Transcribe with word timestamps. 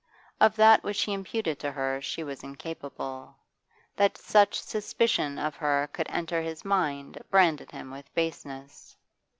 Of 0.39 0.55
that 0.55 0.81
which 0.83 1.03
he 1.03 1.13
imputed 1.13 1.59
to 1.59 1.71
her 1.73 2.01
she 2.01 2.23
was 2.23 2.41
incapable; 2.43 3.35
that 3.95 4.17
such 4.17 4.59
suspicion 4.59 5.37
of 5.37 5.55
her 5.57 5.89
could 5.93 6.07
enter 6.09 6.41
his 6.41 6.65
mind 6.65 7.21
branded 7.29 7.69
him 7.69 7.91
with 7.91 8.11
baseness. 8.15 8.97